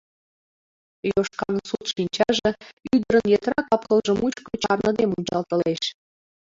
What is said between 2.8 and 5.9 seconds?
ӱдырын йытыра капкылже мучко чарныде мунчалтылеш.